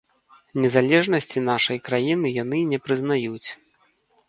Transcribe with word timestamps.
Незалежнасці 0.63 1.43
нашай 1.51 1.77
краіны 1.89 2.33
яны 2.43 2.65
не 2.73 2.83
прызнаюць. 2.87 3.49